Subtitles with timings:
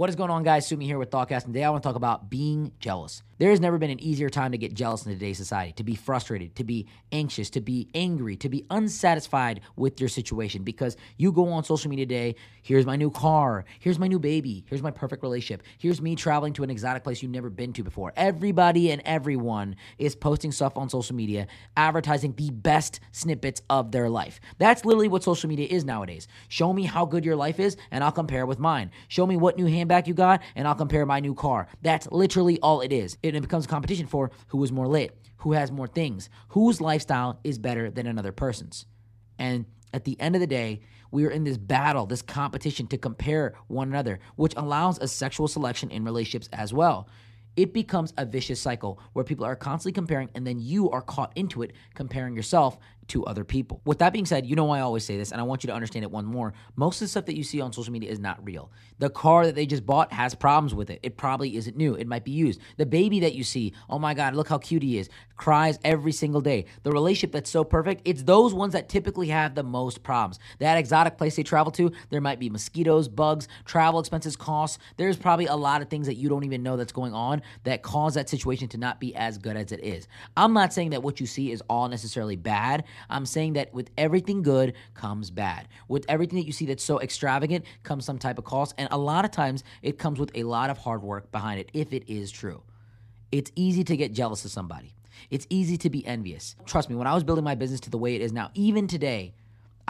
[0.00, 0.66] What is going on, guys?
[0.66, 3.22] Sumi here with Thoughtcast, and today I want to talk about being jealous.
[3.40, 5.94] There has never been an easier time to get jealous in today's society, to be
[5.94, 11.32] frustrated, to be anxious, to be angry, to be unsatisfied with your situation because you
[11.32, 12.34] go on social media today.
[12.60, 13.64] Here's my new car.
[13.78, 14.66] Here's my new baby.
[14.68, 15.62] Here's my perfect relationship.
[15.78, 18.12] Here's me traveling to an exotic place you've never been to before.
[18.14, 21.46] Everybody and everyone is posting stuff on social media,
[21.78, 24.38] advertising the best snippets of their life.
[24.58, 26.28] That's literally what social media is nowadays.
[26.48, 28.90] Show me how good your life is, and I'll compare with mine.
[29.08, 31.68] Show me what new handbag you got, and I'll compare my new car.
[31.80, 33.16] That's literally all it is.
[33.34, 37.40] It becomes a competition for who is more lit, who has more things, whose lifestyle
[37.44, 38.86] is better than another person's.
[39.38, 40.80] And at the end of the day,
[41.10, 45.48] we are in this battle, this competition to compare one another, which allows a sexual
[45.48, 47.08] selection in relationships as well.
[47.56, 51.32] It becomes a vicious cycle where people are constantly comparing, and then you are caught
[51.34, 52.78] into it, comparing yourself
[53.10, 53.80] to other people.
[53.84, 55.74] With that being said, you know I always say this, and I want you to
[55.74, 56.52] understand it one more.
[56.76, 58.70] Most of the stuff that you see on social media is not real.
[58.98, 61.00] The car that they just bought has problems with it.
[61.02, 61.94] It probably isn't new.
[61.94, 62.60] It might be used.
[62.76, 66.12] The baby that you see, oh my God, look how cute he is, cries every
[66.12, 66.66] single day.
[66.82, 70.38] The relationship that's so perfect, it's those ones that typically have the most problems.
[70.58, 74.78] That exotic place they travel to, there might be mosquitoes, bugs, travel expenses, costs.
[74.96, 77.82] There's probably a lot of things that you don't even know that's going on that
[77.82, 80.06] cause that situation to not be as good as it is.
[80.36, 82.84] I'm not saying that what you see is all necessarily bad.
[83.08, 85.68] I'm saying that with everything good comes bad.
[85.88, 88.74] With everything that you see that's so extravagant comes some type of cost.
[88.78, 91.70] And a lot of times it comes with a lot of hard work behind it
[91.72, 92.62] if it is true.
[93.32, 94.94] It's easy to get jealous of somebody.
[95.30, 96.56] It's easy to be envious.
[96.66, 98.86] Trust me, when I was building my business to the way it is now, even
[98.86, 99.34] today,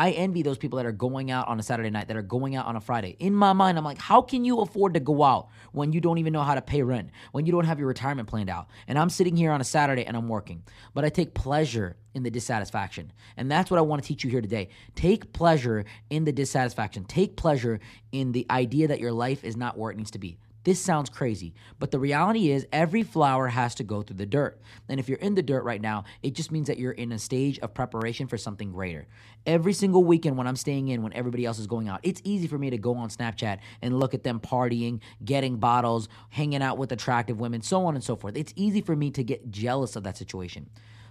[0.00, 2.56] I envy those people that are going out on a Saturday night, that are going
[2.56, 3.16] out on a Friday.
[3.18, 6.16] In my mind, I'm like, how can you afford to go out when you don't
[6.16, 8.68] even know how to pay rent, when you don't have your retirement planned out?
[8.88, 10.62] And I'm sitting here on a Saturday and I'm working,
[10.94, 13.12] but I take pleasure in the dissatisfaction.
[13.36, 14.70] And that's what I want to teach you here today.
[14.94, 17.78] Take pleasure in the dissatisfaction, take pleasure
[18.10, 20.38] in the idea that your life is not where it needs to be.
[20.62, 24.60] This sounds crazy, but the reality is every flower has to go through the dirt.
[24.90, 27.18] And if you're in the dirt right now, it just means that you're in a
[27.18, 29.06] stage of preparation for something greater.
[29.46, 32.46] Every single weekend when I'm staying in, when everybody else is going out, it's easy
[32.46, 36.76] for me to go on Snapchat and look at them partying, getting bottles, hanging out
[36.76, 38.36] with attractive women, so on and so forth.
[38.36, 40.68] It's easy for me to get jealous of that situation.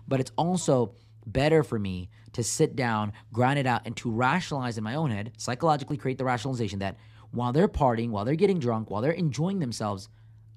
[0.07, 0.93] But it's also
[1.25, 5.11] better for me to sit down, grind it out, and to rationalize in my own
[5.11, 6.97] head, psychologically create the rationalization that
[7.31, 10.09] while they're partying, while they're getting drunk, while they're enjoying themselves,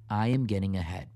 [0.09, 1.09] I am getting ahead.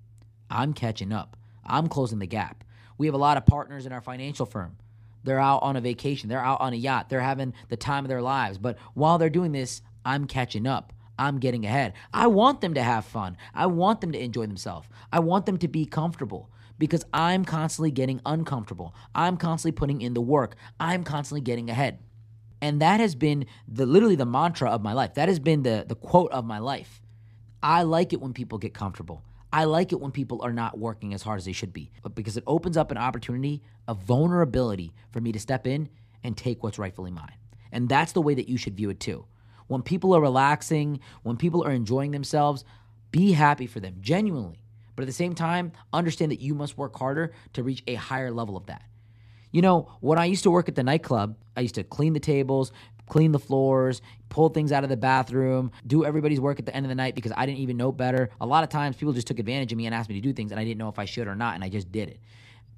[0.50, 1.36] I'm catching up.
[1.64, 2.64] I'm closing the gap.
[2.98, 4.76] We have a lot of partners in our financial firm.
[5.24, 8.08] They're out on a vacation, they're out on a yacht, they're having the time of
[8.08, 8.58] their lives.
[8.58, 10.92] But while they're doing this, I'm catching up.
[11.18, 11.94] I'm getting ahead.
[12.12, 13.36] I want them to have fun.
[13.54, 14.88] I want them to enjoy themselves.
[15.12, 18.94] I want them to be comfortable because I'm constantly getting uncomfortable.
[19.14, 20.56] I'm constantly putting in the work.
[20.78, 21.98] I'm constantly getting ahead.
[22.60, 25.14] And that has been the literally the mantra of my life.
[25.14, 27.02] That has been the the quote of my life.
[27.62, 29.24] I like it when people get comfortable.
[29.52, 31.90] I like it when people are not working as hard as they should be.
[32.02, 35.88] But because it opens up an opportunity, a vulnerability for me to step in
[36.22, 37.34] and take what's rightfully mine.
[37.72, 39.26] And that's the way that you should view it too.
[39.66, 42.64] When people are relaxing, when people are enjoying themselves,
[43.10, 44.62] be happy for them genuinely.
[44.94, 48.30] But at the same time, understand that you must work harder to reach a higher
[48.30, 48.82] level of that.
[49.56, 52.20] You know, when I used to work at the nightclub, I used to clean the
[52.20, 52.72] tables,
[53.08, 56.84] clean the floors, pull things out of the bathroom, do everybody's work at the end
[56.84, 58.28] of the night because I didn't even know better.
[58.38, 60.34] A lot of times people just took advantage of me and asked me to do
[60.34, 62.20] things and I didn't know if I should or not, and I just did it.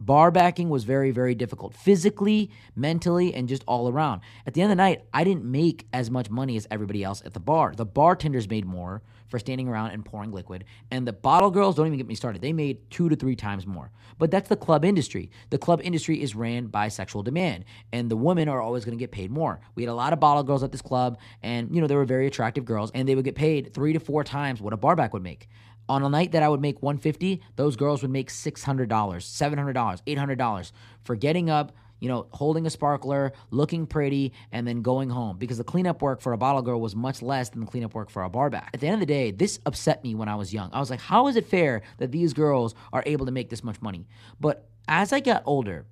[0.00, 4.20] Bar backing was very, very difficult physically, mentally, and just all around.
[4.46, 7.22] At the end of the night, I didn't make as much money as everybody else
[7.24, 7.74] at the bar.
[7.74, 11.86] The bartenders made more for standing around and pouring liquid, and the bottle girls don't
[11.86, 12.40] even get me started.
[12.40, 13.90] They made two to three times more.
[14.18, 15.30] But that's the club industry.
[15.50, 19.02] The club industry is ran by sexual demand, and the women are always going to
[19.02, 19.60] get paid more.
[19.74, 22.04] We had a lot of bottle girls at this club, and you know, they were
[22.04, 25.12] very attractive girls, and they would get paid three to four times what a barback
[25.12, 25.48] would make
[25.88, 30.72] on a night that I would make 150, those girls would make $600, $700, $800
[31.02, 35.58] for getting up, you know, holding a sparkler, looking pretty, and then going home because
[35.58, 38.22] the cleanup work for a bottle girl was much less than the cleanup work for
[38.22, 38.70] a barback.
[38.74, 40.70] At the end of the day, this upset me when I was young.
[40.72, 43.64] I was like, how is it fair that these girls are able to make this
[43.64, 44.06] much money?
[44.38, 45.86] But as I got older,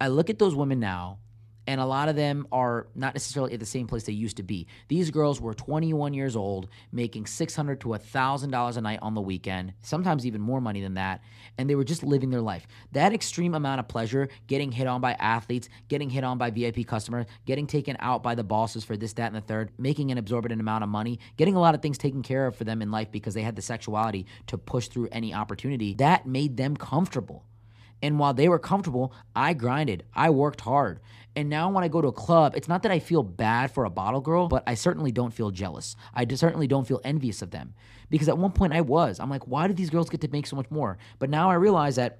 [0.00, 1.18] I look at those women now
[1.66, 4.42] and a lot of them are not necessarily at the same place they used to
[4.42, 4.66] be.
[4.88, 9.74] These girls were 21 years old, making 600 to $1,000 a night on the weekend,
[9.80, 11.22] sometimes even more money than that,
[11.58, 12.66] and they were just living their life.
[12.92, 16.86] That extreme amount of pleasure, getting hit on by athletes, getting hit on by VIP
[16.86, 20.18] customers, getting taken out by the bosses for this, that, and the third, making an
[20.18, 22.90] exorbitant amount of money, getting a lot of things taken care of for them in
[22.90, 27.44] life because they had the sexuality to push through any opportunity, that made them comfortable.
[28.02, 30.04] And while they were comfortable, I grinded.
[30.12, 31.00] I worked hard.
[31.34, 33.84] And now when I go to a club, it's not that I feel bad for
[33.84, 35.96] a bottle girl, but I certainly don't feel jealous.
[36.12, 37.74] I certainly don't feel envious of them.
[38.10, 39.18] Because at one point I was.
[39.18, 40.98] I'm like, why do these girls get to make so much more?
[41.18, 42.18] But now I realize that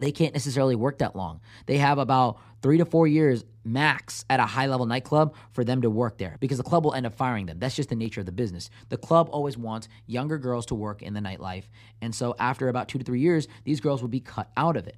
[0.00, 1.40] they can't necessarily work that long.
[1.66, 5.82] They have about three to four years max at a high level nightclub for them
[5.82, 7.58] to work there because the club will end up firing them.
[7.58, 8.70] That's just the nature of the business.
[8.88, 11.64] The club always wants younger girls to work in the nightlife.
[12.00, 14.86] And so after about two to three years, these girls will be cut out of
[14.86, 14.96] it.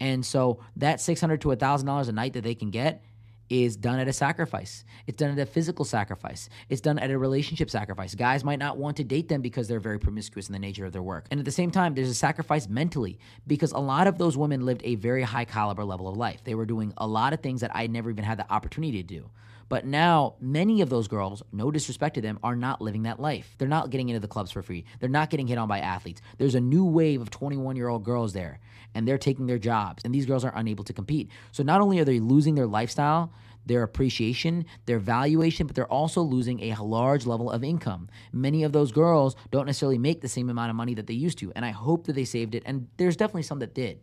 [0.00, 3.04] And so that 600 to $1,000 a night that they can get
[3.50, 4.84] is done at a sacrifice.
[5.06, 6.48] It's done at a physical sacrifice.
[6.68, 8.14] It's done at a relationship sacrifice.
[8.14, 10.92] Guys might not want to date them because they're very promiscuous in the nature of
[10.92, 11.26] their work.
[11.30, 14.64] And at the same time, there's a sacrifice mentally because a lot of those women
[14.64, 16.44] lived a very high caliber level of life.
[16.44, 19.06] They were doing a lot of things that I never even had the opportunity to
[19.06, 19.28] do.
[19.70, 23.54] But now, many of those girls, no disrespect to them, are not living that life.
[23.56, 24.84] They're not getting into the clubs for free.
[24.98, 26.20] They're not getting hit on by athletes.
[26.38, 28.58] There's a new wave of 21 year old girls there,
[28.96, 31.30] and they're taking their jobs, and these girls are unable to compete.
[31.52, 33.32] So not only are they losing their lifestyle,
[33.64, 38.08] their appreciation, their valuation, but they're also losing a large level of income.
[38.32, 41.38] Many of those girls don't necessarily make the same amount of money that they used
[41.38, 44.00] to, and I hope that they saved it, and there's definitely some that did.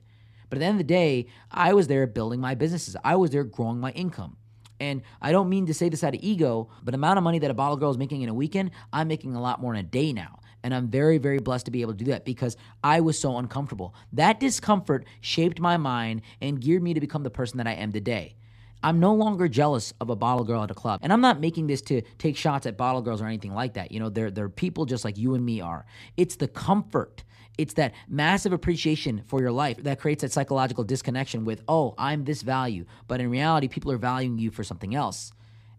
[0.49, 2.95] But at the end of the day, I was there building my businesses.
[3.03, 4.37] I was there growing my income.
[4.79, 7.51] And I don't mean to say this out of ego, but amount of money that
[7.51, 9.83] a bottle girl is making in a weekend, I'm making a lot more in a
[9.83, 10.39] day now.
[10.63, 13.37] And I'm very, very blessed to be able to do that because I was so
[13.37, 13.93] uncomfortable.
[14.13, 17.91] That discomfort shaped my mind and geared me to become the person that I am
[17.91, 18.35] today.
[18.83, 20.99] I'm no longer jealous of a bottle girl at a club.
[21.03, 23.91] And I'm not making this to take shots at bottle girls or anything like that.
[23.91, 25.85] You know, they're, they're people just like you and me are.
[26.15, 27.23] It's the comfort.
[27.57, 32.23] It's that massive appreciation for your life that creates that psychological disconnection with, oh, I'm
[32.23, 32.85] this value.
[33.07, 35.31] But in reality, people are valuing you for something else.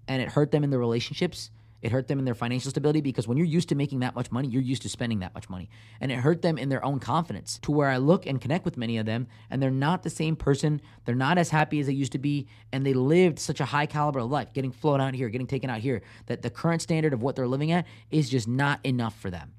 [0.09, 1.51] And it hurt them in the relationships
[1.83, 4.33] it hurt them in their financial stability because when you're used to making that much
[4.33, 5.71] money, you're used to spending that much money.
[6.01, 8.77] And it hurt them in their own confidence to where I look and connect with
[8.77, 10.81] many of them and they're not the same person.
[11.05, 12.49] They're not as happy as they used to be.
[12.73, 15.71] And they lived such a high caliber of life, getting flown out here, getting taken
[15.71, 19.19] out here, that the current standard of what they're living at is just not enough
[19.19, 19.53] for them.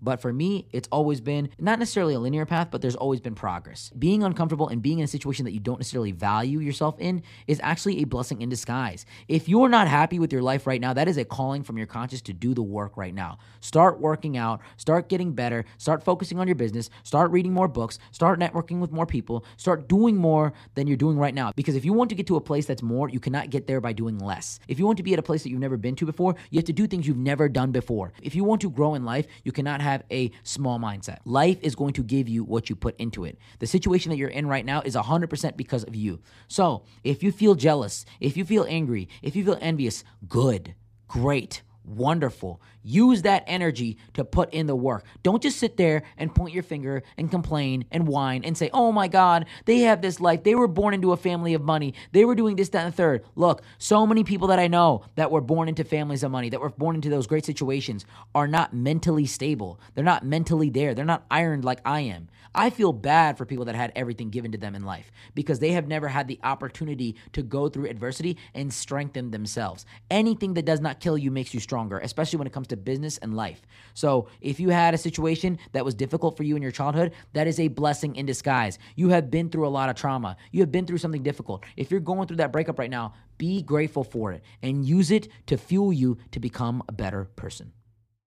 [0.00, 3.34] But for me, it's always been not necessarily a linear path, but there's always been
[3.34, 3.90] progress.
[3.98, 7.60] Being uncomfortable and being in a situation that you don't necessarily value yourself in is
[7.62, 9.06] actually a blessing in disguise.
[9.28, 11.86] If you're not happy with your life right now, that is a calling from your
[11.86, 13.38] conscious to do the work right now.
[13.60, 17.98] Start working out, start getting better, start focusing on your business, start reading more books,
[18.12, 21.52] start networking with more people, start doing more than you're doing right now.
[21.54, 23.80] Because if you want to get to a place that's more, you cannot get there
[23.80, 24.60] by doing less.
[24.68, 26.58] If you want to be at a place that you've never been to before, you
[26.58, 28.12] have to do things you've never done before.
[28.22, 31.18] If you want to grow in life, you cannot have a small mindset.
[31.24, 33.38] Life is going to give you what you put into it.
[33.58, 36.20] The situation that you're in right now is 100% because of you.
[36.48, 40.74] So if you feel jealous, if you feel angry, if you feel envious, good,
[41.08, 42.60] great wonderful.
[42.82, 45.04] Use that energy to put in the work.
[45.22, 48.92] Don't just sit there and point your finger and complain and whine and say, oh
[48.92, 50.42] my God, they have this life.
[50.42, 51.94] They were born into a family of money.
[52.12, 53.24] They were doing this, that, and the third.
[53.34, 56.60] Look, so many people that I know that were born into families of money, that
[56.60, 58.04] were born into those great situations,
[58.34, 59.80] are not mentally stable.
[59.94, 60.94] They're not mentally there.
[60.94, 62.28] They're not ironed like I am.
[62.54, 65.72] I feel bad for people that had everything given to them in life because they
[65.72, 69.84] have never had the opportunity to go through adversity and strengthen themselves.
[70.10, 73.18] Anything that does not kill you makes you stronger, especially when it comes to business
[73.18, 73.60] and life.
[73.92, 77.46] So, if you had a situation that was difficult for you in your childhood, that
[77.46, 78.78] is a blessing in disguise.
[78.94, 80.38] You have been through a lot of trauma.
[80.52, 81.64] You have been through something difficult.
[81.76, 85.28] If you're going through that breakup right now, be grateful for it and use it
[85.48, 87.72] to fuel you to become a better person.